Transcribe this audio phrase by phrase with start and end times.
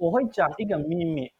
[0.00, 1.30] 我会讲一个秘密，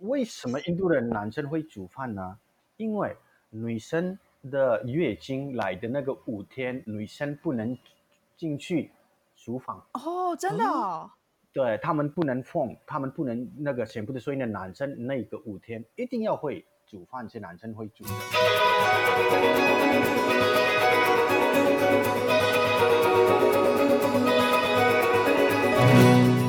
[0.00, 2.38] 为什么印度的男生会煮饭呢？
[2.76, 3.16] 因为
[3.48, 4.18] 女生
[4.50, 7.74] 的月经来的那个五天，女生不能
[8.36, 8.90] 进去
[9.34, 9.82] 厨房。
[9.94, 11.10] 哦，真的哦？
[11.54, 18.10] 对，他们不能放，他们不能那个全部的，所以呢，男生那个五天一定要会煮饭，是男生会煮的。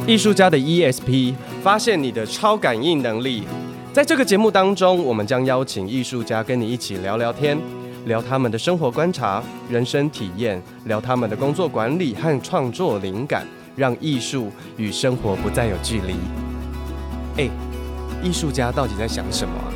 [0.08, 3.44] 艺术家的 ESP 发现你的超感应能力，
[3.94, 7.58] 在这个节目当中，我们将邀请艺术家跟你一起聊聊天，
[8.06, 13.45] 聊他们的生活观察、人生体验，聊他们的工作管理和创作灵感，
[13.76, 16.16] 让艺术与生活不再有距离。
[17.38, 17.50] 哎，
[18.23, 19.70] 艺术家到底在想什么啊？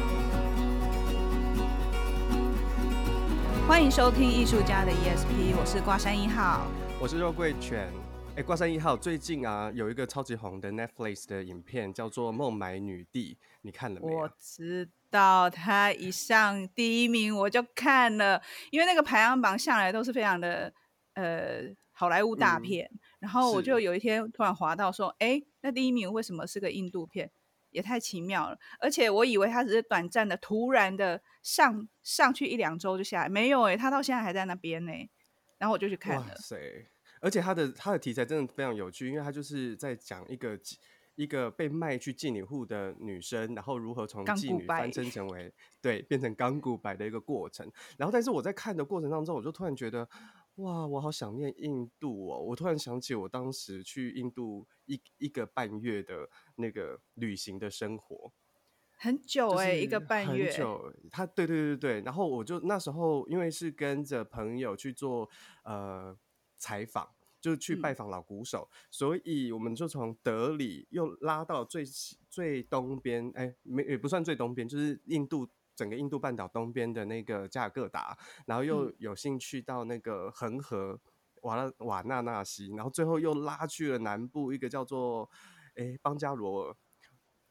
[3.68, 6.66] 欢迎收听艺术家的 ESP，我是挂山一号，
[7.00, 8.05] 我是肉桂犬。
[8.38, 14.20] 哎，挂山一号，最近啊有一个超级红的 Netflix 的影片叫做《孟买女帝》，你看了没有？
[14.20, 20.74] 我知道他一上第一名我就看了，因为那个排行榜向来都是非常的
[21.14, 21.62] 呃
[21.94, 27.32] 好莱坞大片，嗯、然后我就有一天突然滑到说，哎，那第一名为什么是个印度片？
[27.72, 28.60] 也太奇妙了！
[28.80, 34.92] 而且我以为他只是短暂的、突然的上上去一两周就下来，没有哎，他到现在还在那边呢。
[35.58, 36.22] 然后我就去看了。
[36.22, 36.58] 哇塞！
[37.26, 40.60] 而且他的他的题材真的非常有趣，因为他就是在讲一个
[41.16, 47.68] 一个被卖去妓女户的女生，然后如何从妓女翻身成为对变成刚古白的一个过程。
[47.98, 50.08] 然后，但是我在看的过程当中，我就突然觉得，
[50.58, 52.38] 哇，我好想念印度哦！
[52.38, 58.32] 我突然想起我当时去印度一一个半月的那个旅行的生活，
[58.98, 60.94] 很久哎、欸，一个半月，很久。
[61.10, 65.28] 他对对对对，然后我就那时候因为是跟着朋友去做
[65.64, 66.16] 呃。
[66.58, 67.10] 采访
[67.46, 71.84] 就去拜访老鼓手，嗯，所以我们就从德里又拉到最
[72.28, 78.18] 最东边，哎，没也不算最东边，就是印度整个印度半岛东边的那个加尔各答，
[78.48, 81.00] 然后又有兴趣到那个恒河
[81.44, 85.30] 瓦拉瓦纳纳西，然后最后又拉去了南部一个叫做
[85.76, 86.76] 哎邦加罗尔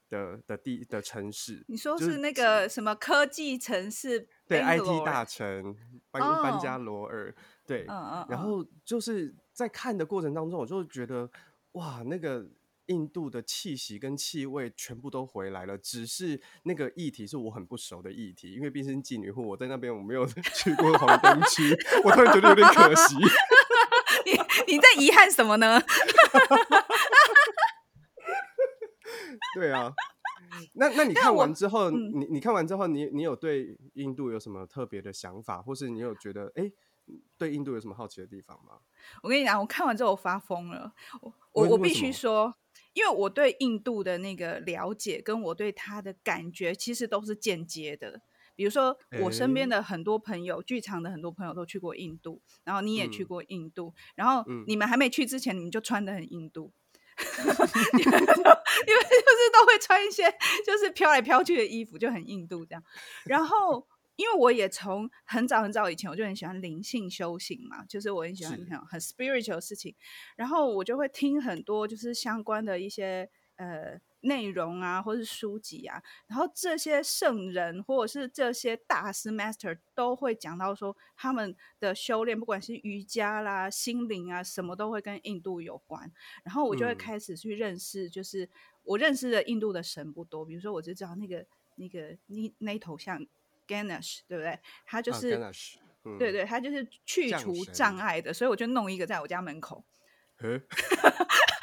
[0.09, 1.65] 的的地的城市。
[1.69, 4.29] 你说是那个什么科技城市？
[4.47, 5.75] 对，IT 大臣
[6.11, 7.27] 班班加罗尔。
[7.27, 7.35] Oh.
[7.67, 7.85] 对，
[8.29, 11.31] 然后就是在看的过程当中，我就觉得
[11.73, 12.47] 哇，那个
[12.87, 15.79] 印度的气息跟气味全部都回来了。
[15.79, 21.75] 只是那个议题是我很不熟的议题，因为毕竟妓女户，我在那边我没有 去过红灯区，
[22.05, 23.17] 我突然觉得有点可惜。
[24.27, 24.33] 你
[24.75, 25.81] 你在遗憾什么呢？
[29.55, 29.93] 对啊，
[30.75, 36.71] 那那你看完之后，你你看完之后，你你有对印度有什么特别的想法，或是你有觉得哎？
[37.37, 38.79] 对印度有什么好奇的地方吗？
[39.23, 40.95] 我跟你讲，我看完之后我发疯了。
[41.21, 42.55] 我我我必须说，
[42.95, 48.23] 因为我对印度的那个了解，跟我对他的感觉，其实都是间接的。
[48.57, 56.73] 比如说，我身边的很多朋友，剧场的很多朋友都去过印度，然后你也去过印度，嗯、然后你们还没去之前，你们就穿的很印度，
[57.93, 60.25] 你们你们就是都会穿一些
[60.67, 62.83] 就是飘来飘去的衣服，就很印度这样，
[63.25, 63.87] 然后。
[64.17, 69.93] 因为我也从很早很早以前我就很喜欢灵性修行嘛，就是我很喜欢很很 spiritual 的事情，
[70.37, 86.11] 然后我就会听很多就是相关的一些呃内容啊，或是书籍啊，然后这些圣人或者是这些大师 master 都会讲到说他们的修炼，不管是瑜伽啦、心灵啊，什么都会跟印度有关，
[86.43, 88.49] 然后我就会开始去认识，就是
[88.83, 91.47] 我认识的印度的神不多，比如说我就知道那个
[91.77, 93.27] 那个那那一头像。
[93.67, 94.61] Ganesh 对不对？
[94.85, 95.51] 他就是、啊
[96.05, 99.83] 嗯，对对，他就是去除障碍的，所以我就弄一个在我家门口。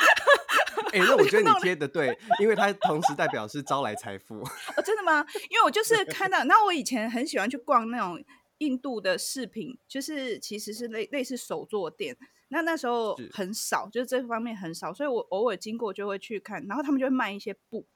[0.91, 4.40] 哎、欸，那 我觉得你贴的对，因为它同时代表是招来财富。
[4.75, 5.25] 哦，真的吗？
[5.50, 8.24] 因为我就是看到，那我以前很喜欢去逛那种
[8.59, 12.18] 印度的饰品，就是其实是类类似手作店。
[12.50, 17.88] 那那时候很少，就是这方面很少，所以我偶尔经过就会去看，然后他们就会卖一些布。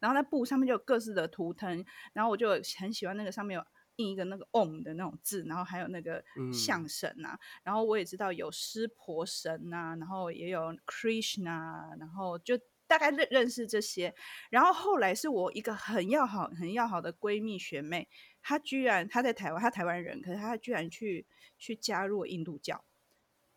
[0.00, 3.64] 然后那布上面就有各式的图腾，然后我就很喜欢那个上面有
[4.00, 14.14] 印一个那个 Om 的那种字，然后还有那个象神啊、嗯，然后我也知道有湿婆神啊，然后也有 Krishna，然后就大概认认识这些。
[14.48, 18.08] 然后后来是我一个很要好、很要好的闺蜜学妹，
[18.42, 21.26] 她居然她在台湾，她台湾人，可是她居然去
[21.58, 22.82] 去加入印度教，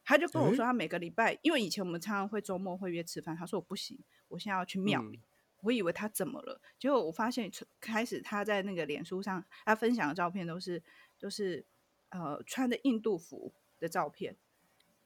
[0.03, 3.97] 她就跟我说，她每个礼拜、嗯，因为以前我们常常会周末会约吃饭，她说我不行，
[4.27, 5.17] 我现在要去庙里。
[5.17, 5.21] 嗯
[5.63, 7.49] 我以为他怎么了，结果我发现
[7.79, 10.83] 开始他在那个脸书上，他分享的照片都是
[11.17, 11.65] 都是
[12.09, 14.37] 呃穿的印度服的照片。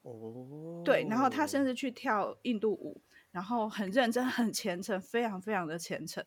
[0.01, 3.01] 哦，对，然后他甚至去跳印度舞，
[3.31, 6.25] 然后很认真、很虔诚，非常非常的虔诚。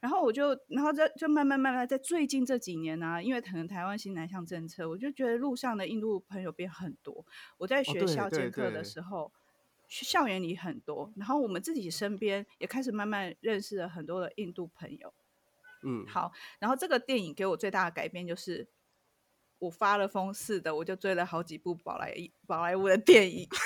[0.00, 7.26] 然后我就，然后在就慢慢慢慢在最近这几年呢、啊，因为可能台湾新南向政策，我就觉得路上的印度朋友变很多。
[7.56, 9.32] 我在学校兼课的时候，
[9.88, 15.14] 校园里很多，然后我们自己身边也开始慢慢认识了很多的印度朋友。
[15.82, 16.32] 嗯，好。
[16.58, 18.68] 然后这个电影给我最大的改变就是，
[19.58, 22.14] 我发了疯似的，我就追了好几部宝莱
[22.46, 23.48] 宝莱坞的电影。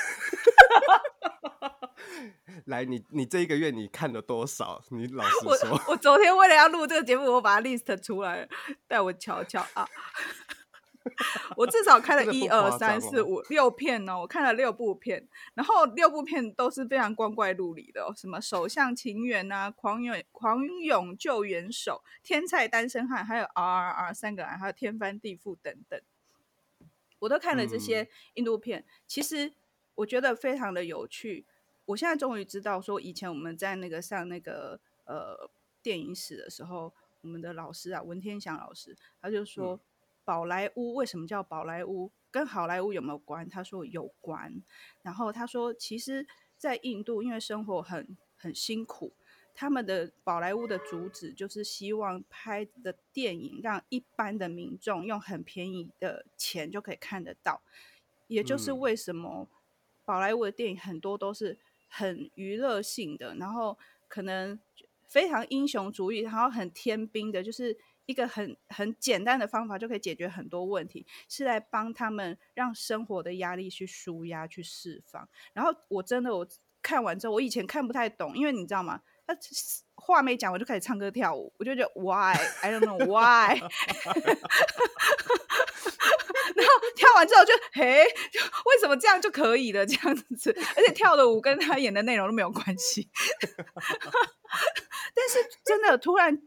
[2.67, 4.83] 来，你你这一个月你看了多少？
[4.91, 5.71] 你老实说。
[5.71, 8.49] 我，我昨天为了要录这个节目，我把它 list 出来，
[8.87, 9.89] 带我瞧瞧啊。
[11.57, 26.01] 我至少看了一二三四五六片哦，我看了六部片，然后六部片都是非常光怪陆离的哦，什么《首相情缘》啊，《狂勇狂勇救援手》、《天才单身汉》，还有 RRR 三个人，还有《天翻地覆》等等，
[27.21, 29.55] 我都看了这些印度片，嗯、其实
[29.95, 31.47] 我觉得非常的有趣。
[31.87, 35.51] 我现在终于知道，说以前我们在那个上那个呃
[35.83, 36.93] 电影史的时候，
[37.23, 39.81] 我们的老师啊，文天祥老师，他就说，嗯、
[40.25, 43.49] 宝莱坞为什么叫宝莱坞，跟好莱坞有没有关？
[43.49, 44.63] 他说有关。
[45.03, 46.27] 然后他说，其实，
[46.57, 49.13] 在印度，因为生活很很辛苦，
[49.55, 57.63] 他们的宝莱坞的主旨就是希望拍的电影让一般的民众用很便宜的钱就可以看得到，
[58.29, 59.49] 也就是为什么
[60.05, 61.59] 宝莱坞的电影很多都是。
[61.93, 63.77] 很娱乐性的，然后
[64.07, 64.57] 可能
[65.09, 67.77] 非常英雄主义，然后很天兵的，就是
[68.11, 75.29] 一个很很简单的方法就可以解决很多问题，是来帮他们让生活的压力去舒压、去释放。
[75.53, 76.47] 然后我真的我
[76.83, 79.01] 看完之后，我以前看不太懂，因为你知道吗？
[79.27, 79.37] 他
[79.95, 83.61] 话没讲，我就开始唱歌跳舞，我就觉得 Why I don't know why。
[86.57, 89.87] 然后跳完之后就嘿，就为什么这样就可以了？
[89.87, 93.09] 这样子，而且跳的舞跟他演的内容都没有关系。
[95.15, 96.43] 但是真的突然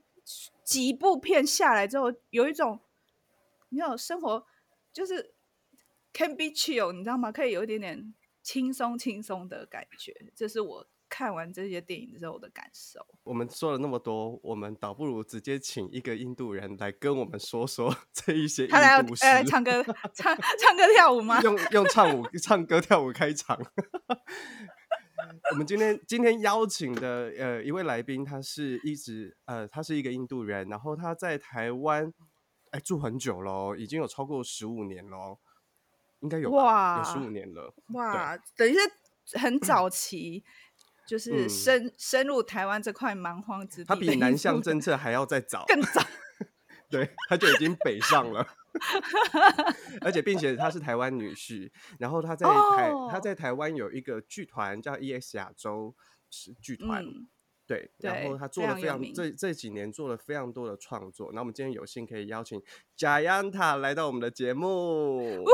[0.63, 2.79] 几部片下来之后，有一种
[3.69, 4.45] 你知道生活
[4.91, 5.33] 就是
[6.13, 7.31] can be chill，你知道吗？
[7.31, 10.87] 可以有一点点轻松轻松的感觉，这是我。
[11.09, 21.39] 看完这些电影之后的感受，我们说了那么多，我们倒不如直接请一个印度人来跟我们说说 这一些印度他来，呃，唱歌、唱唱歌、跳舞吗？
[21.43, 23.55] 用用唱舞、唱歌、跳舞开场。
[25.51, 32.13] 我们今天今天邀请的呃一位来宾，他是一直呃他是一个印度人，然后他在台湾
[32.71, 35.39] 哎住很久喽，已经有超过十五年喽，
[36.19, 38.73] 应该有哇，有十五年了哇，等于
[39.25, 40.43] 是很早期。
[41.05, 46.01] 就是深、嗯、深入台湾这块蛮荒之地，他比南向政策还要再早，更早。
[46.89, 48.47] 对，他就已经北上了，
[50.01, 55.95] 而且并且他是台湾女婿，然后他在台、哦、他在台湾有一个剧团叫 EX 亚洲
[56.61, 57.27] 剧团、嗯，
[57.67, 61.31] 对，然后他做了非常，非常这这几年做了非常多的创作。
[61.33, 62.61] 那我们今天有幸可以邀请
[62.97, 65.43] Jayantha 来到我们的节目。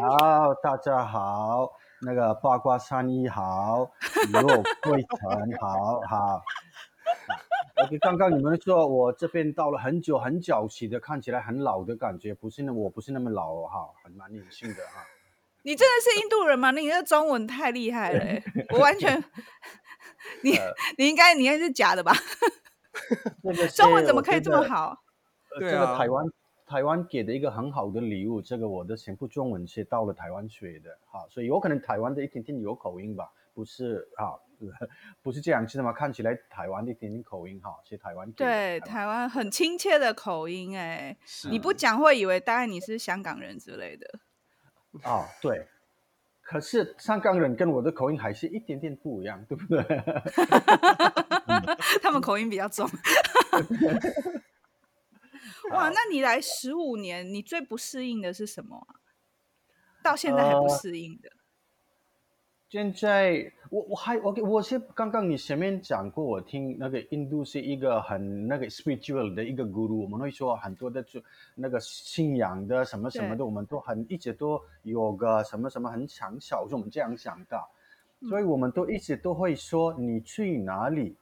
[0.00, 1.70] 好，大家好。
[2.02, 3.90] 那个八卦山一好，
[4.32, 4.42] 罗
[4.82, 6.42] 贵成好好。
[7.84, 15.04] OK，刚刚你们说我这边到了很久很早期的，看起来很老的感觉，不是那我不是那么老哈，很蛮年轻的哈。
[15.62, 16.70] 你真的是印度人吗？
[16.70, 19.22] 你的中文太厉害了，我完全，
[20.42, 20.58] 你
[20.96, 22.12] 你应该你应该是假的吧？
[23.76, 24.96] 中文怎么可以这么好？
[25.58, 26.24] 对啊，这个台湾。
[26.66, 34.32] 台湾给的一个很好的礼物，这个我的全部中文是到了台湾学的，哈，所以有可能台湾的一点点有口音吧，不是啊，
[35.22, 35.92] 不是这样子的吗？
[35.92, 41.16] 看起来台湾的一点点口音哈，是台湾对台湾很亲切的口音哎，
[41.50, 44.20] 你不讲会以为大概你是香港人之类的，
[45.04, 45.66] 哦，对，
[46.42, 49.82] 可是香港人跟我的口音还是一点点不一样，对不对？
[52.02, 52.88] 他们口音比较重。
[55.70, 59.00] 哇，那你来十五年，你最不适应的是什么啊？
[60.02, 61.30] 到现在还不适应的？
[61.30, 61.36] 呃、
[62.74, 71.22] 现在我我还我我是刚刚你前面讲过，我听那个印度是一个很那个 spiritual 的一个 guru，我们会说很多的就
[71.54, 77.64] 那个信仰的什么什么的，我们都很一直都有个什么什么很强小，是我们这样想的，
[78.28, 81.14] 所以我们都一直都会说，你去哪里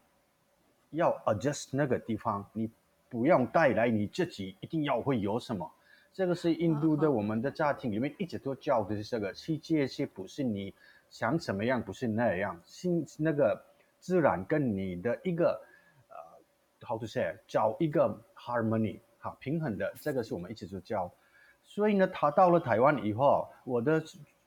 [0.93, 2.71] 要 adjust 那个地方，你。
[3.11, 5.71] 不用带来你自己一定要会有什么，
[6.15, 10.73] 这个是印度的我们的家庭里面一直都教的是这个世界是不是你
[11.13, 13.65] 想怎么样，不是那样，心那个
[14.01, 15.63] 自然跟你的一个
[16.09, 21.09] 呃，how to say，找一个 harmony 好平衡的，这个是我们一直就教。
[21.63, 24.03] 所以呢，他到了台湾以后，我的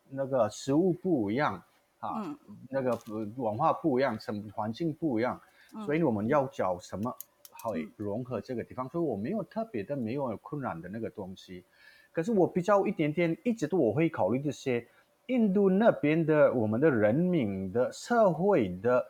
[0.09, 1.63] 那个食物不一样。
[1.99, 2.37] 啊，嗯、
[2.69, 2.91] 那个
[3.37, 5.41] 文化不一样，什么环境不一样，
[5.73, 7.09] 嗯、所以我们要找什么
[7.49, 8.85] 好融合这个地方。
[8.85, 11.63] 嗯、所以我没有特别的没有困难的那个东西，
[12.11, 14.85] 可是我比较一点点，一直都我会考虑这些
[15.27, 19.05] 印度那边的我们的人民的社会的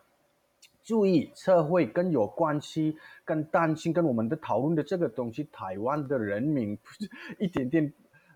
[0.83, 6.77] 注意，社会跟有关系，跟担心，跟我们的讨论的这个东西，台湾的人民
[7.39, 7.83] 一点点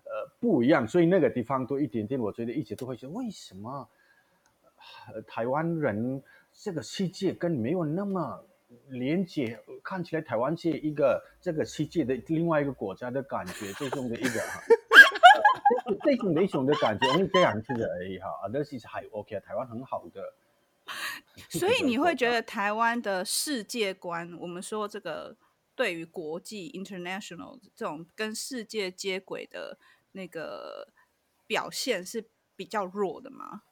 [0.04, 3.88] 呃不一样，所以那个地方都一点点，我觉得一直都会说为什么？
[5.26, 6.22] 台湾人
[6.54, 8.42] 这个世界跟没有那么
[8.88, 14.40] 连接，看起来台湾是一个这个世界的另外一个国家的感觉，这种的一个，
[16.04, 20.34] 这种的一种的感觉，因为这样子的而已哈，啊，那其实还 OK，台湾很好的。
[21.48, 25.36] 所以你会觉 得台湾的世界观，我们说这个
[25.76, 29.78] 对于国际 international 这种跟世界接轨的
[30.12, 30.88] 那个
[31.46, 32.24] 表现是
[32.56, 33.62] 比较弱的吗？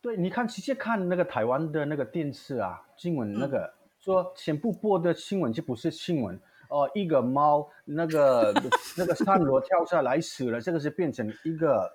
[0.00, 6.40] 对，你看直接看那个台湾的那个电视啊，新闻那个、嗯、说全部播的新闻就不是新闻
[6.74, 8.52] 哦、呃，一个猫那个
[8.98, 11.88] 那个上楼跳下来死了，这个是变成一个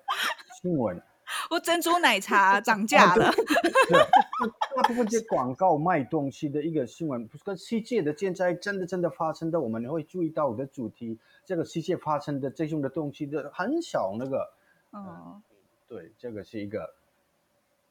[0.60, 1.00] 新闻。
[1.50, 3.30] 我珍珠奶茶涨价了。
[3.88, 3.98] 对，
[4.76, 14.38] 大部分这些广告卖东西的一个新闻，不是跟世界的现在真的真的发生的，我们会注意到我的主题，这个世界发生的这种的东西的很少那个。
[14.90, 14.98] 哦、
[15.36, 15.42] 嗯，
[15.86, 16.94] 对，这个是一个。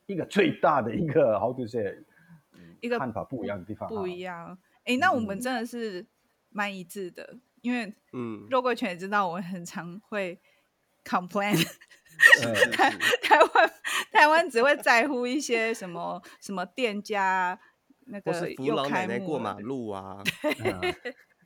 [0.07, 2.03] 一个最大的一个好就是
[2.81, 4.57] 一个看法不一样的地方，不一样。
[4.85, 6.03] 哎，那我们真的是
[6.49, 10.39] 蛮一致的，嗯、因为嗯，肉桂犬也知道我很常会
[11.03, 11.55] complain，
[12.73, 12.89] 台
[13.21, 13.73] 台湾
[14.11, 17.59] 台湾只会在乎一些什么什么店家
[18.05, 20.23] 那个扶老奶奶过马路啊，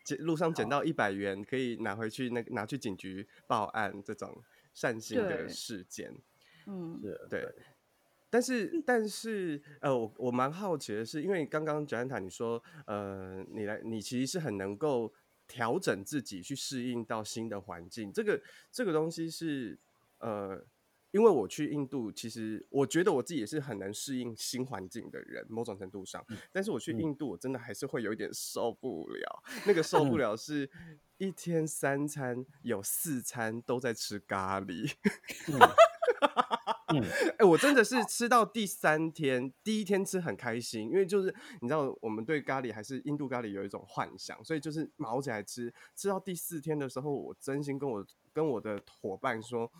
[0.05, 4.43] 捡路上捡到一百元可以拿回去，那个拿去警局报案这种
[4.73, 6.13] 善心的事件，
[6.67, 7.47] 嗯，是对。
[8.33, 15.13] 但是，但是，呃，我我蛮好奇的是，因为刚刚 Jolanta 你说，呃，你来，你其实是很能够
[15.47, 19.77] 调整自己去适应到新的环境，这个这个东西是，
[20.17, 20.65] 呃，
[21.11, 30.67] 因为我去印度，其实我觉得我自己也是很能适应新环境的人，某种程度上，但是我去印度，我真的还是会有一点受不了，那个受不了是
[31.19, 34.91] 一天三餐有四餐都在吃咖喱。
[37.33, 45.73] 哎、欸，我真的是吃到第三天，第一天吃很开心，因为就是你知道，我们对咖喱还是印度咖喱有一种幻想，所以就是毛起来吃。
[45.95, 49.71] 吃到第四天的时候，我真心跟我跟我的伙伴说，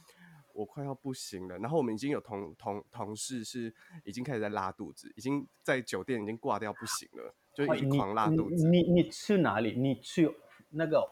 [0.53, 1.57] 我快要不行了。
[1.59, 8.67] 然后我们已经有同同同事是已经开始在拉肚子，已经在酒店已经挂掉不行了，就已经狂拉肚子。
[8.67, 9.77] 你你，你吃哪里？
[9.77, 10.29] 你去
[10.69, 11.07] 那个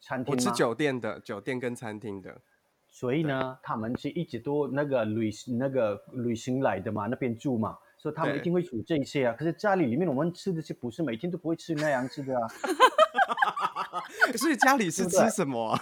[0.00, 0.32] 餐厅？
[0.32, 2.40] 我吃酒店的，酒店跟餐厅的。
[2.94, 9.34] 所以呢，他们是一直都那个旅那个旅行来的嘛，那边住嘛，所以他们一定会煮这些啊。
[9.36, 12.46] 可是家里里面我们吃的是不是每天都不会吃那样子的啊？
[14.38, 15.80] 所以家里是吃什么啊？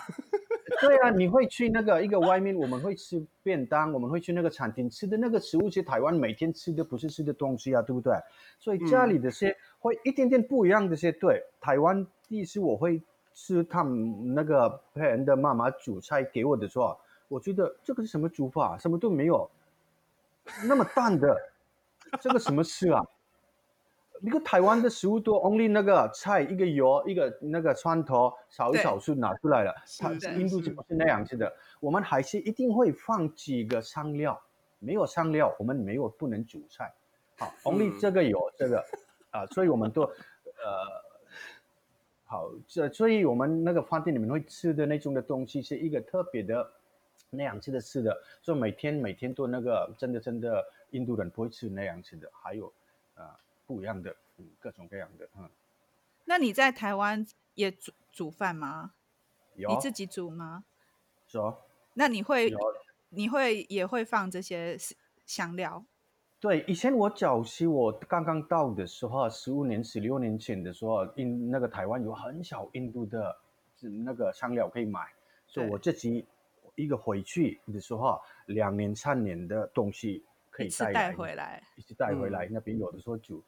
[0.80, 8.14] 对啊，你会去那个一个外面，我们会吃便当，我们会去那个餐厅吃的那个食物，是台湾每天吃的不是吃的东西啊，对不对？
[8.58, 13.02] 所以家里的些会一点点不一样的些，对，台湾第一次我会。
[13.34, 16.98] 是他们那个黑人的妈妈煮菜给我的时候，
[17.28, 18.76] 我觉得这个是什么煮法？
[18.78, 19.50] 什么都没有，
[20.66, 21.36] 那么淡的，
[22.20, 23.04] 这个什么吃啊？
[24.20, 29.74] 一个台湾的食物多 only 那个菜，一个油，一个那个蒜头，炒一炒就拿出来了。
[29.98, 34.40] 它印度就不是那样子的，我们还是一定会放几个香料，
[34.78, 36.94] 没有香料我们没有不能煮菜。
[37.38, 38.78] 好，only 这个有这个
[39.30, 41.11] 啊、呃，所以我们都呃。
[42.32, 46.72] 好，这所以我们那个饭店里面会吃的那种的东西是一个特别的
[47.28, 52.72] 那样吃的吃的，所以每天每天都那个真的真的印度人不会吃那样吃的，还有
[53.66, 55.46] 不一样的，嗯，各种各样的，嗯。
[56.24, 58.94] 那你在台湾也煮煮饭吗？
[59.56, 59.68] 有。
[59.68, 60.64] 你自己煮吗？
[61.28, 61.58] 是哦。
[61.92, 62.50] 那你会
[63.10, 64.78] 你会也会放这些
[65.26, 65.84] 香料？
[66.42, 73.36] 对，以前我早期我刚刚到的时候，十五年、十六年前的时候，印那个台湾有很少印度的，
[74.04, 75.06] 那个香料可以买，
[75.46, 76.26] 所以我自己
[76.74, 82.44] 一个回去的时候，两年、三年的东西可以带带回来，一直带回来。
[82.46, 83.40] 嗯、那边有的时候煮，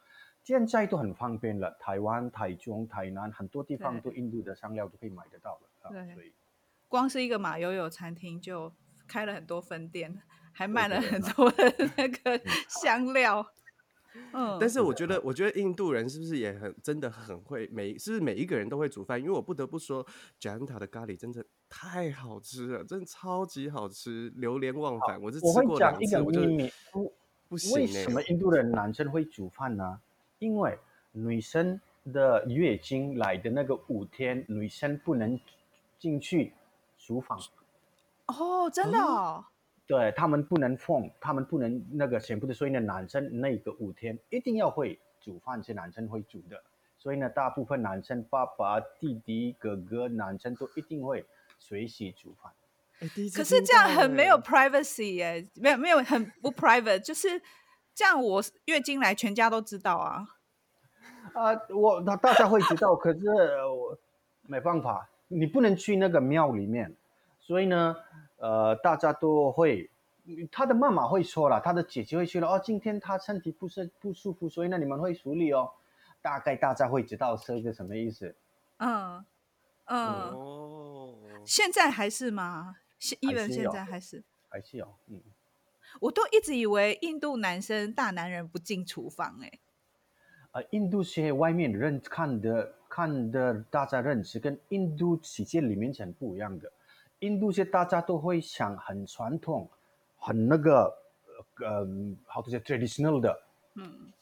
[0.44, 1.76] 现在都很方便了。
[1.80, 5.90] 台湾、台中、台南很多地方都印度的香料都可以买得到了。
[5.90, 6.32] 对，啊、所以
[6.86, 8.72] 光是一个马友友餐厅就
[9.08, 10.22] 开了很多分店。
[10.56, 11.64] 还卖了很多的
[11.96, 12.40] 那个
[12.98, 13.44] 香料，
[14.32, 19.18] 嗯，但是我觉得，我觉得印度人是不是也很真的很会每，是不是每一个人都会煮饭？
[19.20, 20.06] 因为我不得不说
[20.40, 25.20] ，Jolanta 的咖喱真的太好吃了，真的超级好吃，流连忘返。
[25.20, 26.40] 我是吃过两次，我就
[27.48, 27.74] 不行。
[27.74, 30.00] 为什么印度人男生会煮饭呢？
[30.38, 30.78] 因为
[31.12, 31.80] 女生
[32.12, 35.38] 的月经来的那个五天，女生不能
[35.98, 36.52] 进去
[36.98, 37.38] 厨房。
[38.26, 39.44] 哦，真的哦。
[39.86, 46.62] 对，他们不能放，他们不能那个全部的，所以呢，男生那个五天一定要会煮饭，是男生会煮的。
[46.96, 51.26] 所以呢，大部分男生爸爸、弟弟、哥哥，男生都一定会
[51.58, 52.50] 随时煮饭。
[53.34, 57.42] 可是这样很没有 privacy 哎，没有没有很不 private，就是
[57.94, 60.26] 这样，我月经来全家都知道啊。
[61.34, 63.26] 啊，我那大家会知道，可是
[63.66, 63.98] 我
[64.48, 66.96] 没办法，你不能去那个庙里面，
[67.38, 67.94] 所以呢。
[68.36, 69.90] 呃，大家都会，
[70.50, 75.70] 他的妈妈会说了，他的姐姐会说了，哦，今天他身体不是不舒服，所以呢，你们会处理哦。
[76.20, 78.34] 大概大家会知道是一个什么意思。
[78.78, 79.24] 嗯
[79.84, 80.08] 嗯。
[80.32, 81.14] 哦。
[81.44, 82.76] 现在还是吗？
[82.98, 84.94] 现伊文现在还是还是有。
[85.08, 85.20] 嗯。
[86.00, 89.60] 我都一直以为印度男生大男人不进厨房哎。
[90.52, 96.72] 呃，印度些外面人看的看的大家认识，跟印度世界里面是很不一样的。
[97.20, 99.68] 印度是大家都会想很传统，
[100.18, 100.94] 很那个
[101.60, 101.86] 呃
[102.26, 103.42] 好多些 traditional 的，
[103.74, 104.12] 嗯，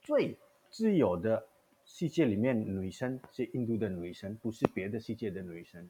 [0.00, 0.36] 最
[0.70, 1.46] 自由的
[1.84, 5.88] 世界里面，女生是印度的女生，不是别的世界的女生。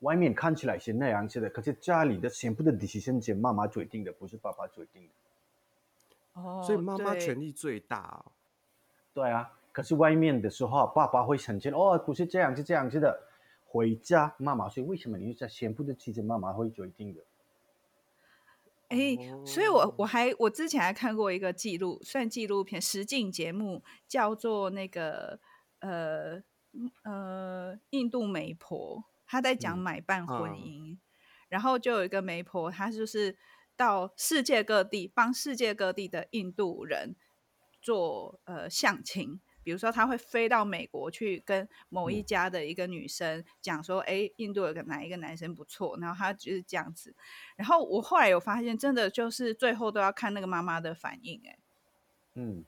[0.00, 6.40] 外面看起来是那样子的，可是家里的全部的 decision 是妈妈决定的，不是爸爸决定的。
[6.40, 8.32] 哦，所以妈妈权力最大哦。
[9.14, 13.18] 对啊，可是外面的时候，爸爸会澄清哦，不是这样，是这样子的。
[13.76, 17.20] 回家，妈妈说：“为什么你在全部的妻子妈妈会决定的？”
[18.88, 25.38] 哎、欸，所以我我还我之前还看过一个纪录，算纪录片实境节目，叫做那个
[25.80, 26.42] 呃
[27.02, 30.98] 呃印度媒婆，她在讲买办婚姻，嗯嗯、
[31.48, 33.36] 然后就有一个媒婆，她就是
[33.76, 37.16] 到世界各地帮世界各地的印度人
[37.82, 39.40] 做呃相亲。
[39.66, 47.12] 比如说，他会飞到美国去跟某一家的一个女生讲说：“哎、嗯，印度有个哪一个男生不错。”然后他就是这样子。
[47.56, 51.42] 然后我后来有发现，真的就是最后都要看那个妈妈的反应。
[51.44, 51.58] 哎，
[52.34, 52.64] 嗯，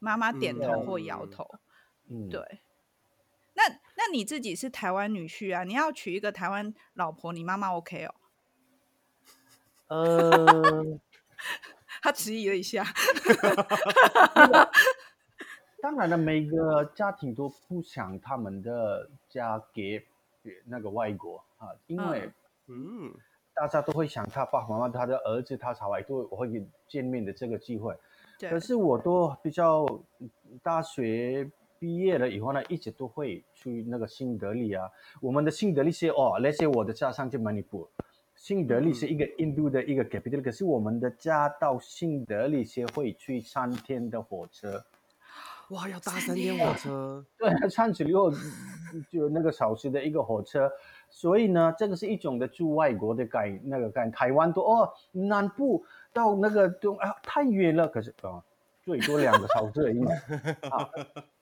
[0.00, 1.46] 妈妈点头或摇头。
[2.08, 2.42] 嗯，对。
[3.54, 5.62] 那那你自己是台湾女婿啊？
[5.62, 8.14] 你要娶一个台湾老婆，你妈妈 OK 哦？
[9.86, 11.00] 呃，
[12.02, 12.84] 他迟疑了一下。
[15.82, 20.02] 当然了，每个家庭都不想他们的家给
[20.64, 22.30] 那个外国啊，因为
[22.66, 23.10] 嗯，
[23.54, 26.48] 大家都会想他爸爸妈妈、他的儿子、他小孩都会
[26.86, 27.96] 见面的这个机会。
[28.38, 28.50] 对。
[28.50, 29.86] 可是我都比较
[30.62, 34.88] 大学毕业了以后呢，一直都会去那个新德里啊。
[35.20, 37.88] 我们的新德里是哦，那些我的家乡就曼尼普，
[38.36, 44.84] 新德里是一个印度的一个 capital，可是我们的家到新德里是会去三天的火车。
[45.70, 47.24] 哇，要搭三天火车？
[47.38, 48.32] 对，三十六
[49.08, 50.68] 就那个小时的一个火车，
[51.08, 54.10] 所以呢，这个是一种的住外国的概那个概念。
[54.10, 58.44] 台湾都哦，南部到那个东啊太远了，可是啊、哦、
[58.82, 60.04] 最多两个小时而已。
[60.68, 60.90] 好，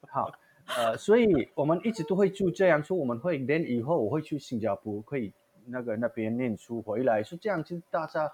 [0.09, 0.33] 好，
[0.77, 5.33] 呃，所以我们一直都会住这样，说我们会连以后我会去新加坡，可以
[5.64, 8.31] 那个那边念书回来，是这样，其实大家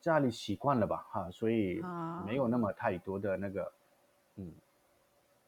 [0.00, 1.06] 家里习惯了吧？
[1.10, 1.82] 哈，所以
[2.24, 3.70] 没有那么太多的那个，
[4.36, 4.50] 嗯。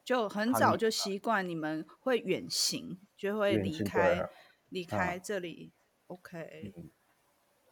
[0.07, 4.31] 就很早就习惯你们会远行，就会离开
[4.69, 5.73] 离开这里。
[6.07, 6.73] OK，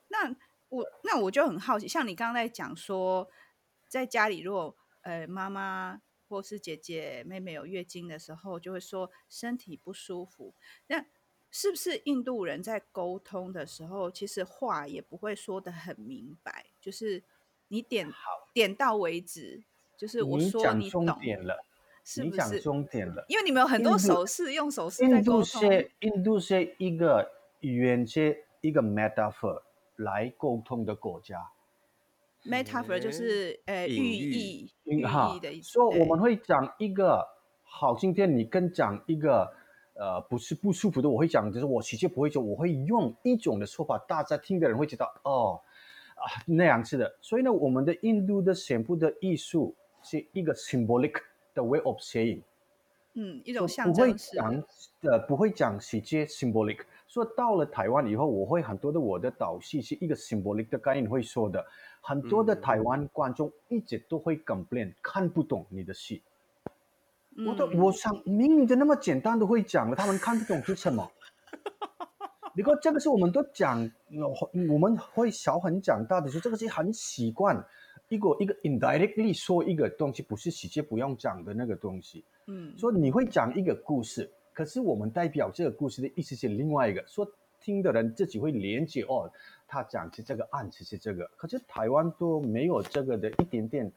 [0.08, 0.34] 那
[0.68, 3.30] 我那我就很好奇，像你刚刚在讲说，
[3.88, 10.56] 在家里如果呃妈妈或是姐姐妹妹有月经的时候，就会说身体不舒服。
[10.88, 11.06] 那
[11.52, 16.66] 是不是印度人在沟通的时候，其实话也不会说的很明白？
[16.80, 17.22] 就是
[17.68, 18.12] 你点
[18.52, 19.62] 点到为止，
[19.96, 21.64] 就是我说你懂了。
[22.04, 25.02] 是是，你讲重点了，因为你们有很多手势，用手势。
[25.02, 27.26] 印度是印度是一个
[27.60, 29.62] 语言是一个 metaphor
[29.96, 31.38] 来沟通的国家。
[32.44, 35.70] metaphor 就是呃寓意寓意的意思。
[35.70, 37.26] 所以我们会讲一个
[37.62, 39.50] 好，今天你跟讲一个
[39.94, 45.58] 呃不是不舒服的，我会讲就是我直接不会说，我会用一种的说法，大家听的人会知道哦
[46.16, 47.16] 啊那样子的。
[47.22, 51.14] 所以呢，我们的印度的全部的艺术是一个 symbolic。
[51.54, 52.42] The way of saying，
[53.14, 54.36] 嗯，一种象征式。
[54.36, 54.64] 不会讲，
[55.02, 56.80] 呃，不会讲直接 symbolic。
[57.06, 61.64] 说到了台湾以后，我会很多的我的导戏是一个 symbolic 的概念会说的。
[62.00, 66.22] 很多的台湾观众一直都会 complain，嗯，看不懂你的戏。
[67.36, 71.08] 嗯、我都我想明明就那么简单都会讲了，他们看不懂是什么？
[72.54, 73.90] 如果这个是我们都讲，
[74.70, 77.64] 我们会小很讲大的时候，这个是很习惯。
[78.08, 82.24] 一个一个 indirectly 说一个东西，不是直接不用讲的那个东西。
[82.46, 87.02] 嗯，说你会讲一个故事，可是我们代表这个故事的意思是另外一个。
[87.06, 87.26] 说
[87.60, 89.30] 听的人自己会连接哦，
[89.66, 93.90] 他讲是这个案子是这个，可是台湾都没有这个的一点点，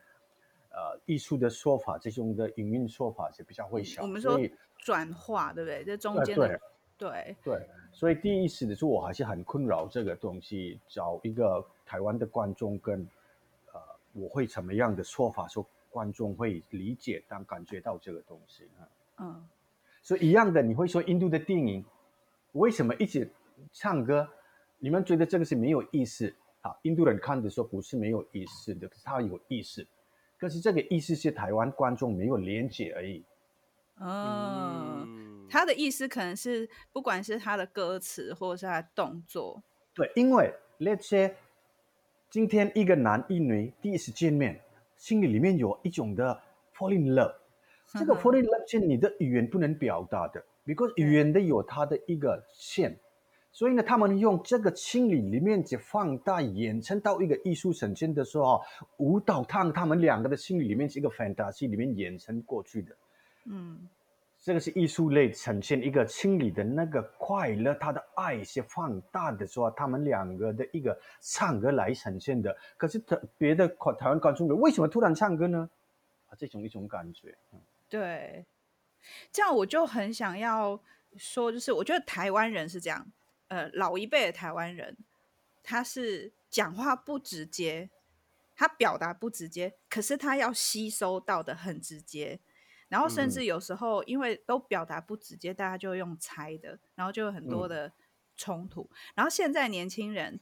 [0.70, 4.02] 呃，艺术的说法，这种的营运说法是比较会小。
[4.04, 4.40] 我们说
[4.78, 5.84] 转化，对不对？
[5.84, 6.60] 这中间的、呃、
[6.98, 13.06] 对对，对，所以第一意思的是我还是很困扰这个东西，找一个台湾的观众跟，呃，
[14.18, 18.82] 我会怎么样的说法说观众会理解，但感觉到这个东西啊，
[19.20, 19.48] 嗯，
[20.02, 21.86] 所以一样的，你会说印度的电影
[22.54, 23.30] 为什么一直
[23.72, 24.28] 唱歌？
[24.80, 26.76] 你们觉得这个是没有意思啊？
[26.84, 29.86] 印度人看的时候不是没有意思的，他有意思，
[30.38, 33.24] 可是这个意思是台湾观众没有连接而已。
[34.00, 39.64] 嗯，他的意思可能是不管是他的歌词或者是他的动作，
[39.96, 41.36] 对，因为 Let's say
[42.30, 44.60] 今天一个男一女第一次见面，
[44.98, 46.38] 心里里面有一种的
[46.76, 47.34] fall in love，
[47.98, 53.00] 这个 fall in love 是你的语言不能表达的，because 语言的有它的一个线。
[53.54, 58.62] 所以呢，他们用这个心理里面去放大，延伸到一个艺术呈现的时候，
[58.98, 62.96] 舞蹈看他们两个的心理里面是一个 fantasy 里面延伸过去的。
[63.46, 63.88] 嗯，
[64.48, 72.56] 这个是艺术类呈现一个心理的那个快乐，他的爱是放大的说，他们两个的一个唱歌来呈现的。
[72.78, 73.68] 可是特别的
[74.00, 75.70] 台湾观众为什么突然唱歌呢？
[76.28, 77.38] 啊，这种一种感觉。
[77.90, 78.46] 对，
[79.34, 80.82] 这样我就很想要
[81.18, 83.06] 说，就是我觉得台湾人是这样。
[83.50, 84.96] 呃，老一辈的台湾人，
[85.62, 87.90] 他是讲话不直接，
[88.56, 92.40] 他表达不直接，可是他要吸收到的很直接，
[92.90, 97.92] 然后甚至有时候因为都表达不直接，大家就用猜的，然后就有很多的
[98.36, 98.90] 冲突。
[99.16, 100.40] 然后现在年轻人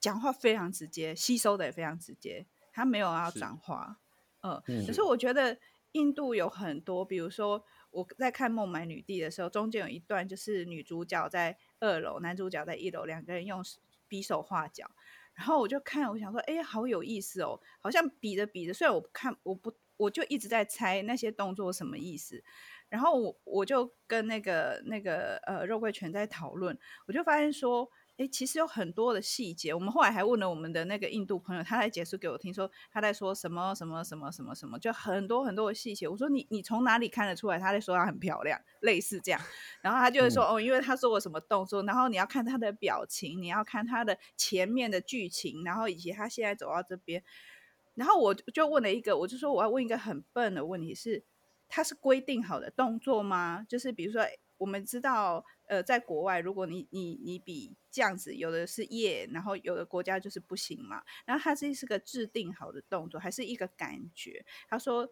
[0.00, 3.98] 讲话非常直接，吸收的也非常直接，他没有要转化，
[4.40, 5.58] 呃，可是我觉得
[5.92, 11.58] 印度有很多，比如说我在看《孟买女帝》的时候，中间有一段就是女主角在。
[11.80, 13.62] 二楼，男主角在一楼，两个人用
[14.08, 14.90] 比手画脚，
[15.32, 22.42] 然后我就看，我想说，哎，好有意思哦，好像比着比着，虽然我不看，我不，我就一直在猜那些动作什么意思，
[22.88, 27.90] 然后我我就跟那个那个呃肉桂犬在讨论，我就发现说。
[28.18, 29.72] 哎，其实有很多的细节。
[29.72, 36.08] 我们后来还问了我们的那个印度朋友，他来解释给我听，说他在说什么什么什么什么什么，就很多很多的细节。
[36.08, 37.60] 我说你你从哪里看得出来？
[37.60, 39.40] 他在说他很漂亮，类似这样。
[39.82, 41.80] 然后他就会说、嗯、哦，因为他做过什么动作。
[41.84, 47.22] 然后你要看他的表情，你要看他的前面的剧情，然后以及他现在走到这边。
[47.98, 51.24] 然后我就问了一个，我就说我要问一个很笨的问题是，
[51.68, 53.66] 它是规定好的动作吗？
[53.68, 54.22] 就是比如说。
[54.58, 61.00] 我们知道，呃，在国外，如果你你你比这样子，有的是耶，然后有的国家就是不行嘛。
[61.24, 64.44] 然后它这是个制定好的动作，还是一个感觉？
[64.68, 65.08] 他说，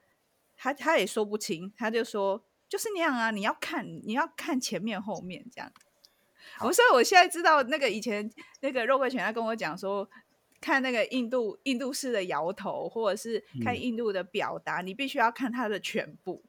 [0.56, 3.30] 他他也说不清，他就说就是那样啊。
[3.30, 5.72] 你要看，你要看前面后面这样。
[6.62, 8.28] 我所以我现在知道，那个以前
[8.62, 10.10] 那个肉桂犬他跟我讲说，
[10.60, 16.42] 看那个印度印度式的摇头，或者是看印度的表达，嗯、你必须要看他的全部。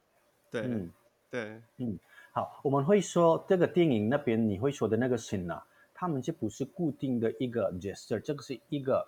[0.50, 0.90] 对，嗯、
[1.30, 1.98] 对，嗯。
[2.30, 9.04] 好，我们会说这个电影那边你会说的那个 scene 啊，他们就不是固定的一个 gesture，这个是一个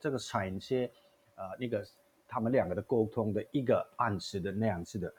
[0.00, 0.90] 这个产些
[1.34, 1.84] 呃那个
[2.26, 5.12] 他们两个的沟通的一个暗示的那样子的。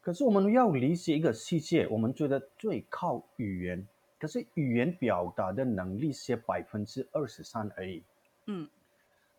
[0.00, 3.86] 可是我们要理解一个世界，我们觉得最靠语言，
[4.18, 8.02] 可是语言表达的能力是百分之二十三而已。
[8.50, 8.68] 嗯，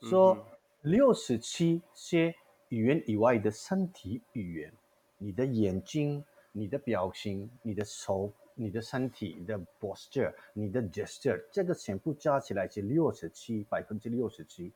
[0.10, 0.46] 说
[0.82, 2.34] 六十七些
[2.70, 4.74] 语言以外的身体语言，
[5.18, 6.24] 你的眼睛。
[6.54, 14.70] 你的表情、你的手、你的身体、你的 posture、你的 gesture，这个全部加起来是六十七，百分之六十七。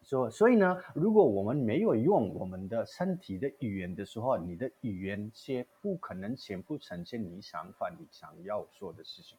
[0.00, 9.36] 所所以呢，如果我们没有用我们的身体的语言的时候，你的语言是不可能全部呈现你想法、你想要说的事情。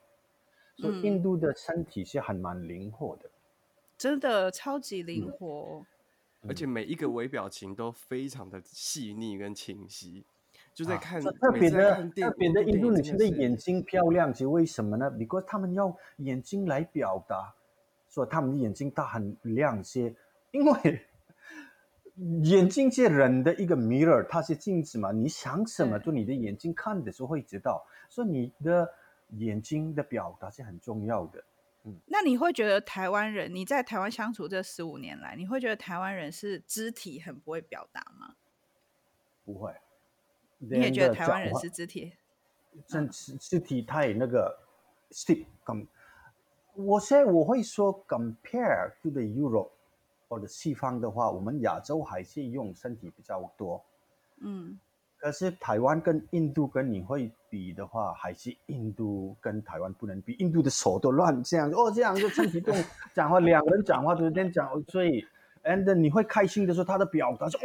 [0.77, 3.27] 所以印度的身体是很蛮灵活的，
[3.99, 5.85] 真的超级灵活，
[6.41, 10.25] 嗯，而且每一个微表情都非常的细腻跟清晰。
[10.73, 17.53] 就在看、啊、特别的特别的印度女性的眼睛漂亮，是为什么呢？Because 他们用眼睛来表达，
[18.07, 20.15] 说他们的眼睛大很亮些，
[20.51, 21.01] 因为
[22.43, 25.11] 眼睛是人的一个 mirror，它是镜子嘛。
[25.11, 28.89] 你想什么，就你的眼睛看的时候会知道，所以你的
[29.31, 31.43] 眼睛的表达是很重要的。
[31.83, 38.35] 嗯，那你会觉得台湾人，你在台湾相处这十五年来，你会觉得台湾人是肢体很不会表达吗？
[39.45, 39.73] 不会。
[40.57, 42.11] 你也觉得台湾人是肢体，
[42.85, 44.59] 真肢肢体太那个
[46.73, 49.71] 我现在我会说 compare to the Europe，
[50.27, 53.85] 或者西方的话，我们亚洲还是用身体比较多。
[54.41, 54.79] 嗯。
[55.19, 60.33] 可是台湾跟印度跟你会比的话，还是印度跟台湾不能比。
[60.39, 62.73] 印度的手都乱这样哦，这样就身体动
[63.13, 65.25] 讲话，两个人讲话都是这样讲，所以
[65.63, 67.61] ，and 你会开心的时候，他的表达是哦，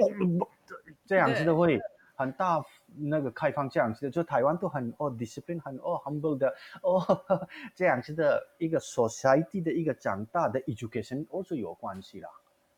[1.06, 1.80] 这样子的会
[2.16, 2.60] 很大
[2.96, 7.00] 那个开放这样子的，就台湾都很哦 discipline 很哦 humble 的哦
[7.76, 12.28] 这样子的一个 society 的一个长大的 education also 有关系啦。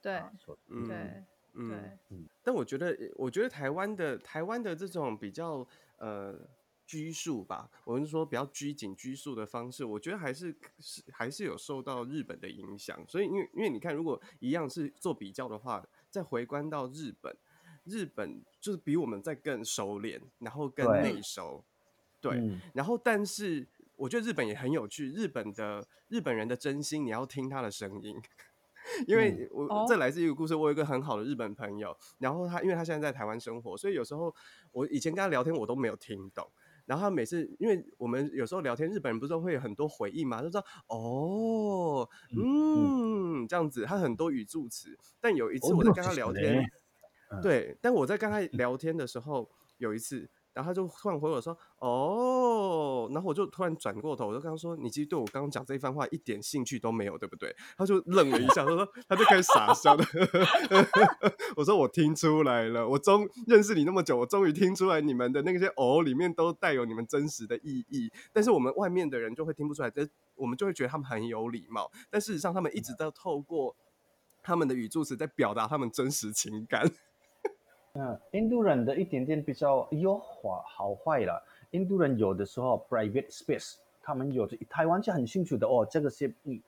[0.03, 0.21] 对，
[0.69, 1.25] 嗯，对。
[1.57, 5.67] 嗯，嗯，但我觉得，我觉得台湾的台湾的这种比较
[5.99, 6.39] 呃
[6.87, 13.03] 拘束吧，我们说比较拘谨拘束的方式，我觉得还是是还是有受到日本的影响。
[13.09, 17.37] 所以，因为因为你看，如果一样是做比较的话，再回观到日本，
[17.85, 21.65] 日本就是比我们再更收敛，然后更内收，
[22.21, 23.67] 对，对嗯、然后但是
[23.97, 28.21] 我觉得日本也很有趣，日本的日本人的真心，你要听他的声音。
[29.07, 34.35] 因为我、嗯、这来自一个故事，我有一个很好的日本朋友，然后他因为他现在在台湾生活，所以有时候
[34.73, 36.49] 我以前跟他聊天我都没有听懂，
[36.85, 43.49] 然后他每次因为我们有时候聊天，日本人不是会有很多回应嘛，就说哦，嗯，嗯。
[43.49, 46.65] 这样子，他很多语助词，但有一次我在跟他聊天，
[47.31, 50.29] 哦、对，但我在跟他聊天的时候，有一次。
[50.57, 60.03] 然后他就突然回我说：“哦。”然后我就突然转过头，我就跟他说：“你其实对我刚刚讲这一番话一点兴趣都没有，对不对？”他就愣了一下，他说：“他就开始傻笑的。
[61.57, 68.11] ”我说：“我听出来了，我终认识你那么久，我终于听出来你们的那些‘哦’里面都带有你们真实的意义。
[68.33, 73.77] 但是我们外面的人就会听不出来，这我们就会觉得他们很有礼貌，但事实上他们一直都透过
[74.43, 76.91] 他们的语助词在表达他们真实情感。”
[77.99, 81.43] 嗯，印度人的一点点比较优化好坏了。
[81.71, 86.61] 印度人有的时候 private space，他们有的台湾是很清楚的哦，这个是嗯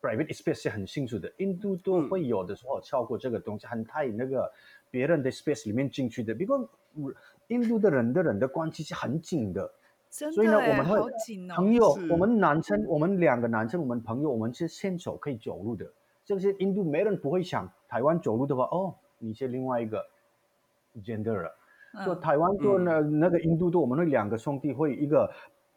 [0.00, 1.30] private space 是很清楚的。
[1.36, 4.50] 印度都会有的时候超过这个东西，很太那个
[4.90, 6.34] 别人的 space 里面进去的。
[6.34, 6.68] 不过
[7.48, 9.70] 印度的人的人的关系是很紧的，
[10.08, 10.98] 真的所以呢，我们会
[11.54, 15.86] 朋友，哦、我们男生，我们两个男生，我们朋友，我们是牵手可以走路的。
[16.24, 20.04] 这些印度没人不会想，台湾走路的话，哦，你是另外一个。
[20.96, 21.50] Gender 了，
[22.04, 25.30] 说台湾做那、嗯、那个印度做我们那两个兄弟会一个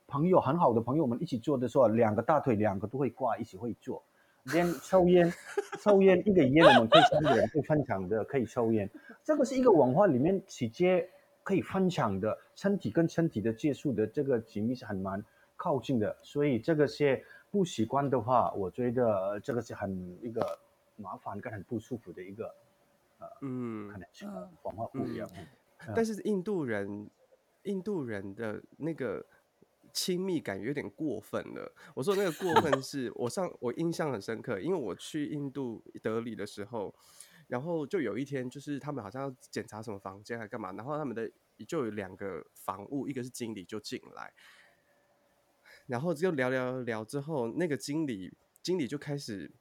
[0.08, 4.04] 朋友很好的朋友，我们一起做的时候，两个大腿两个都会挂，一起会做。
[4.52, 5.32] 连抽烟，
[5.82, 8.90] 抽烟一个烟我们可以三个人可以分享的，可以抽烟。
[9.24, 11.10] 这个是一个文化里面直接
[11.44, 15.24] 可以分享的，身体跟身体的接触的这个紧密是很蛮
[15.56, 16.18] 靠近的。
[16.22, 20.60] 所以这个是不习惯的话，我觉得这个是很一个
[20.98, 22.54] 麻烦跟很不舒服的一个。
[23.42, 25.30] 嗯，可能是文化不一样。
[25.86, 27.10] 嗯、但是印度人，
[27.64, 29.26] 印度人的那个
[29.94, 31.74] 亲密感有点过分了。
[31.94, 36.94] 我说那个过分 是我上我印象很深刻，因为我去印度德里的时候，
[37.48, 41.30] 然后就有一天就是他们好像要检查什么房间还干嘛，然后他们的
[41.68, 44.34] 就有两个房务，一个是经理就进来，
[45.88, 49.52] 然后就聊聊聊之后，那个经理经理就开始。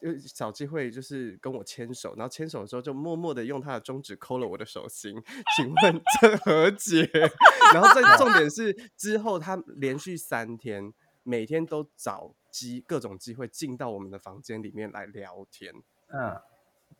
[0.00, 5.20] 就找机会就是跟我牵手，然后牵手的时候就默默的用他的中指抠了我的手心，
[5.56, 7.02] 请问 这何解？
[7.74, 10.92] 然后这重点是之后他连续三天
[11.24, 15.74] 每天都找机各种机会进到我们的房间里面来聊天。
[16.08, 16.40] 嗯，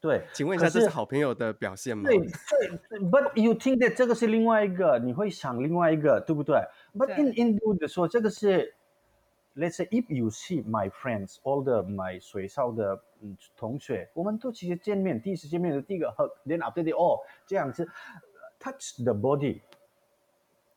[0.00, 2.10] 对，请问一下，这是好朋友的表现吗？
[2.10, 6.56] 对对，But you think that 这个是另外一个，你会想另外一个，对不对
[6.94, 8.74] ？But in India 的说这个是。
[9.55, 17.87] Let's say if you see my friends, all the my 学校的嗯同学，我们都其实见面，第一次见面的第一个 hug, then after that 哦这样子，
[18.59, 19.61] touch the body,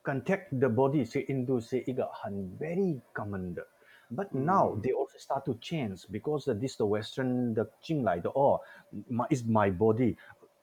[0.03, 3.65] contact the body 是印度是一个很 very common 的，
[4.11, 8.61] but now they also start to change because this the Western 的进来的哦，
[9.09, 10.15] my is my body，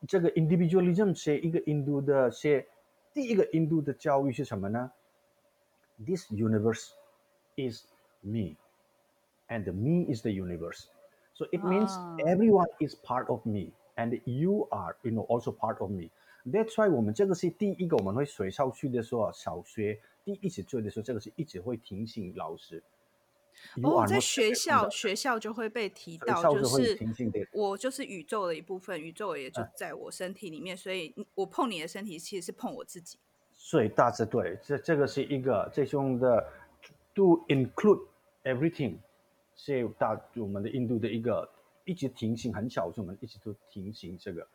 [0.07, 2.64] 这个 individualism 是一个印度的是
[3.12, 4.92] 第一个印度的教育是什么呢？
[5.99, 6.90] This universe
[7.57, 7.87] is
[8.23, 8.58] me.
[9.49, 10.89] And the me is the universe.
[11.34, 11.91] So it means
[12.27, 13.71] everyone is part of me.
[13.97, 16.10] And you are you know also part of me.
[16.45, 22.84] That's why 我们这个是第一个我们会学校去的时候小学第一次做的时候这个是一直会提醒老师。
[23.84, 26.97] 哦在学校学校就会被提到就是
[27.51, 33.17] 我就是宇宙的一部分宇宙也就在我身体里面所以我碰你的身体其实是碰我自己。
[33.53, 36.47] 所以大致对这这个是一个最终的
[37.13, 38.08] to include
[38.43, 38.97] everything，
[39.56, 41.49] 是大我们的印度的一个
[41.86, 44.47] 一直停行，很小众，我们一直都停行这个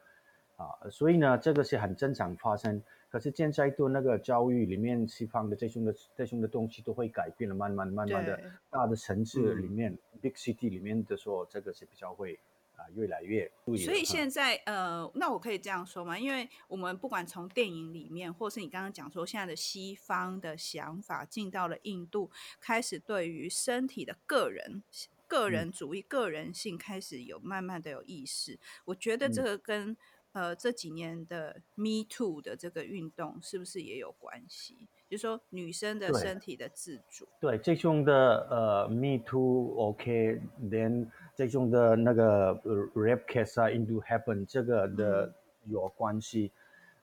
[0.56, 2.82] 啊，所以呢，这个是很正常发生。
[3.10, 12.38] 可是现在都那个教育里面，西方的这种的这种的东西都会改变了，慢慢慢慢的大的城市里面，big city 里面的说，这个是比较会
[12.76, 13.50] 啊越来越。
[13.76, 16.18] 所以现在呃，那我可以这样说吗？
[16.18, 24.82] 因为我们不管从电影里面，或是你刚刚讲说现在的西方的想法进到了印度，开始对于身体的个人。
[25.26, 29.90] 个人主义、嗯、个人性开始有慢慢的有意识，我觉得这个跟、
[30.32, 34.86] 嗯、呃这几年的 Me Too 的这个运动是不是也有关系？
[35.08, 37.26] 就是说女生的身体的自主。
[37.40, 42.53] 对，这种的呃 Me Too OK，then、okay, 这种的那个
[42.95, 45.33] rape case 啊，into happen 这个的
[45.65, 46.51] 有关系、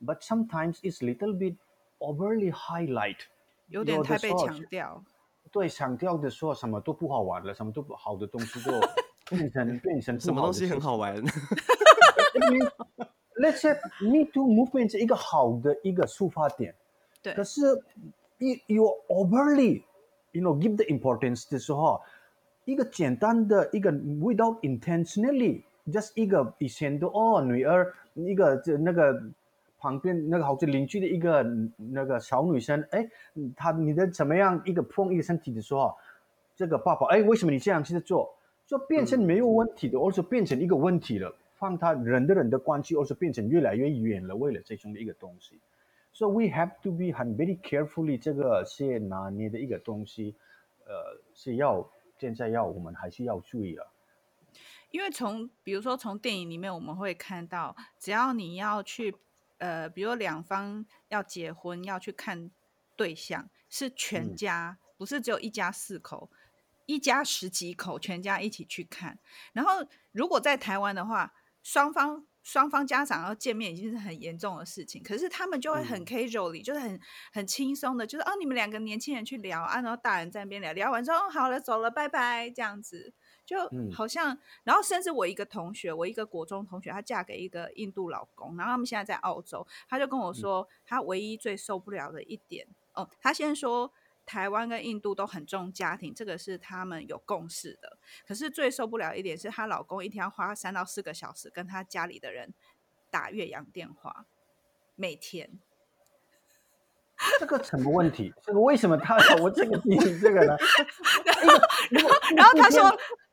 [0.01, 1.57] 嗯、，but sometimes it's little bit
[1.99, 3.19] overly highlight，
[3.69, 5.03] 有点太被强调。
[5.53, 8.73] 对，强调的说什么都不好玩了，什么都不好的东西就
[9.31, 11.17] 变成变 成什么东西很好玩。
[13.39, 16.75] Let's say Me Too movement 是一个好的一个出发点，
[17.23, 17.33] 对。
[17.35, 17.63] 可是
[18.39, 19.83] you you overly
[20.33, 22.03] you know give the importance 的时候，
[22.66, 29.22] 一个简单的一个 without intentionally just 一个以前的哦女儿一个这那个。
[29.84, 31.42] 旁边那个好像邻居的一个
[31.76, 33.10] 那个小女生，哎，
[33.56, 35.92] 她你的怎么样一个碰一个身体的时候，
[36.56, 38.32] 这个爸爸，哎，为什么你这样去做？
[38.68, 45.60] 就变成没有问题的，或者变成一个问题了，放他人的人的关系，或是变成越来越远了，为了这种的一个东西。
[46.14, 50.36] So we have to be 很 very carefully 这个是拿捏的一个东西，
[50.86, 51.90] 呃，是要
[52.22, 53.92] 现在要我们还是要注意了。
[54.92, 59.16] 因为从比如说从电影里面我们会看到，只要你要去。
[59.58, 62.50] 呃，比如两方要结婚要去看
[62.96, 66.32] 对象，是全家，嗯、不是只有一家四口，
[66.88, 69.20] 一家十几口，全家一起去看。
[69.54, 77.00] 然后如果在台湾的话，双方双方家长要见面已经是很严重的事情，可是他们就会很 casually，、嗯、就是很
[77.32, 83.14] 很轻松的，就是哦，你们两个年轻人去聊啊，然后大人在那边聊，聊完之后，哦，好了，走了，拜拜，这样子。
[83.44, 83.58] 就
[83.92, 93.92] 好像，然后甚至我一个同学，我一个国中同学，她嫁给一个印度老公，然后他们现在在澳洲，她就跟我说，他唯一最受不了的一点，哦，她先说
[94.32, 102.54] 台湾跟印度都很重家庭，这个是他们有共识的，可是最受不了一点是她老公一天要花三到四个小时跟她家里的人
[103.10, 104.26] 打越洋电话，
[104.96, 105.60] 每天。
[107.40, 108.34] 这个什么问题？
[108.42, 110.58] 这个为什么他我这个提醒这个呢？
[111.92, 112.82] 然后，然后他说，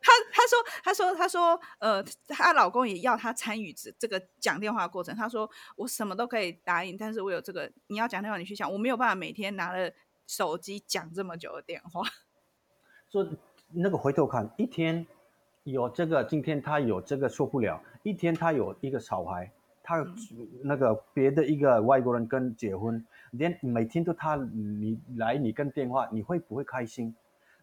[0.01, 5.15] 他他说，他说，他说，呃，她老公也要她参与这这个讲电话过程。
[5.15, 9.91] 他说，我什么都可以答应，但是我有这个，你要讲电话，你去讲，我没有办法每天拿了
[10.29, 12.03] 手机讲这么久的电话。
[13.11, 13.27] 说
[13.73, 15.05] 那个回头看，一天
[15.65, 19.51] 有这个，今天他有这个受不了，一天他有一个小孩。
[19.83, 20.07] 他
[20.63, 27.15] 那个别的一个外国人跟结婚，连每天都他你来你跟电话，你会不会开心？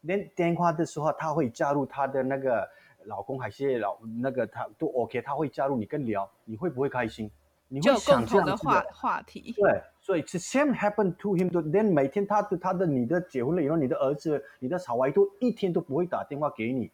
[0.01, 2.67] 连电话的时候，他会加入他的那个
[3.03, 7.29] 老公还是老那个他都 OK，他会加入你跟聊，你会不会开心？
[7.67, 9.53] 你会想这样的话话题。
[9.55, 11.49] 对，所以 the same happened to him。
[11.49, 16.91] Then 每天他的他的你的结婚了以后，你的儿子、你的小孩都一天都不会打电话给你，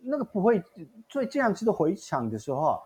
[0.00, 0.62] 那个不会，
[1.08, 2.80] 所以这样子的回想的时候。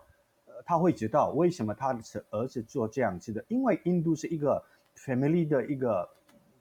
[0.47, 4.61] 呃他会知道为什么他的儿子做这样子的，因为印度是一个
[4.95, 6.09] family 的一个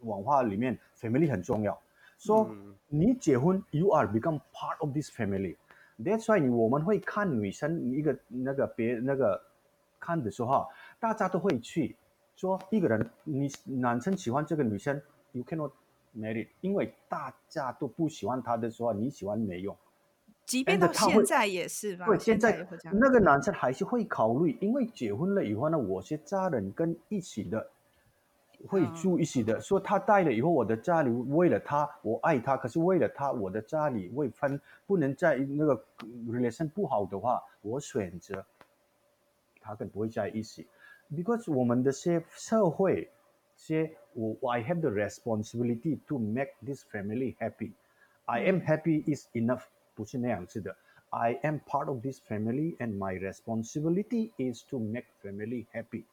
[0.00, 1.76] 文化里面，family 很重要。
[2.18, 2.50] 说、so,
[2.88, 5.56] 你结婚，you are become part of this family。
[5.98, 9.40] That's why 我们会看女生一个那个别那个
[9.98, 10.68] 看的时候，
[11.00, 11.96] 大家都会去
[12.36, 15.00] 说一个人，你男生喜欢这个女生
[15.32, 15.72] ，you cannot
[16.14, 19.74] marry，因为大家都不喜欢她的时候，你喜欢没用。
[20.44, 27.68] 即便到现在也是吧，对，现在那个男生还是会考虑，因为结婚了以后呢，我是家人跟一起的，
[28.68, 29.58] 会住一起的。
[29.58, 35.82] 说他带了以后，我的家里为了他，我爱他，可是为了他，我的家里会分，不能在那个
[36.28, 38.44] relation 不好的话，我选择
[39.60, 40.68] 他跟不会在一起
[41.11, 43.09] ，because 我们的些社会，
[43.55, 47.73] 些我 I have the responsibility to make this family happy.
[48.25, 49.63] I am happy is enough.
[49.93, 50.75] 不是那样子的。
[51.09, 56.05] I am part of this family, and my responsibility is to make family happy。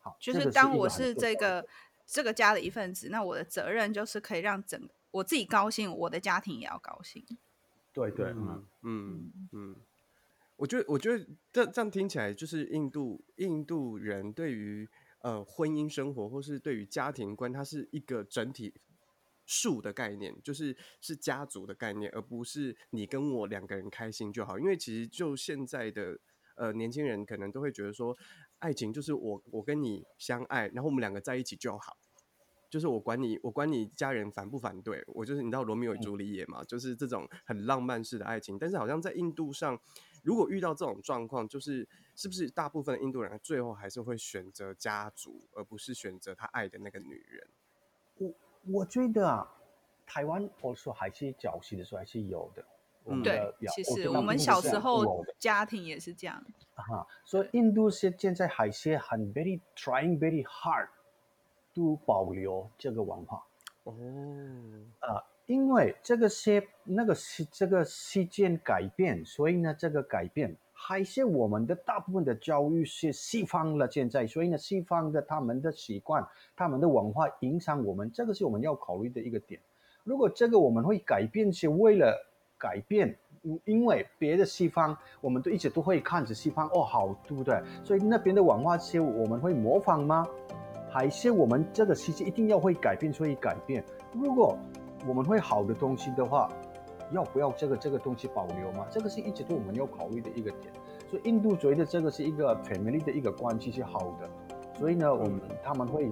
[0.00, 1.66] 好，就是当我是这个
[2.06, 7.24] 这个家的一份子，那我的责任就是可以让整我自己高兴，我的家庭也要高兴。
[7.92, 9.76] 对对，嗯嗯嗯。
[10.57, 14.87] 我觉得我觉得这这样听起来，就是印度印度人对于
[15.21, 18.73] 呃婚姻生活或是对于家庭观，它是一个整体。
[19.49, 24.59] 数的概念就是是家族的概念，而不是你跟我两个人开心就好。
[24.59, 26.19] 因为其实就现在的
[26.57, 28.13] 呃年轻人可能都会觉得说，
[28.59, 31.95] 爱情就是我我跟你相爱，然后我们两个在一起就好，
[32.69, 38.59] 就是我管你我管你家人反不反对，我就是你知道罗密欧与朱丽叶嘛，就是这种很浪漫式的爱情。
[38.59, 39.79] 但是好像在印度上，
[40.23, 47.47] 如果遇到这种状况，就是是不是大部分的印度人最后还是会选择家族，而不是选择他爱的那个女人？
[48.17, 48.33] 我
[48.79, 49.47] 我觉得啊，
[50.05, 52.65] 台湾我说还是早期的时候还是有的。
[53.09, 56.43] 嗯，对，其实我们小时候家庭也是这样。
[56.75, 60.89] 啊，所以印度是现在还是很 very trying very hard
[61.73, 63.45] to 保留这个文化。
[63.83, 63.93] 哦，
[64.99, 73.89] 啊，因为这个些那个是这个事件改变，所以呢，这个改变还是我们的大部分的教育是西方了。
[73.89, 76.23] 现在，所以呢，西方的他们的习惯、
[76.55, 79.59] 他们的文化影响我们，这个是我们要考虑的一个点。
[80.03, 82.25] 如果这个我们会改变，是为了。
[82.59, 83.15] 改变，
[83.65, 87.61] 因为别的西方，我们都一直都会看着西方哦，好，对不对？
[87.83, 90.25] 所以那边的文化是我们会模仿吗？
[90.89, 93.83] 还是我们这个世界一定要会改变，所以改变？
[94.11, 94.57] 如果
[95.05, 96.49] 我们会好的东西的话，
[97.11, 98.85] 要不要这个这个东西保留吗？
[98.89, 100.73] 这个是一直对我们要考虑的一个点。
[101.09, 104.29] 所以印度觉得这个是一个 family 的一个关系是好的，
[104.77, 106.11] 所以呢，我们他们会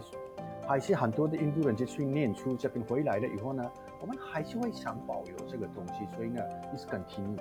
[0.67, 3.63] 还是很多的印度人就去念出，这边回来了以后呢。
[4.01, 6.39] 我们还是会想保留这个东西，所以呢，
[6.71, 7.39] 一直 continue。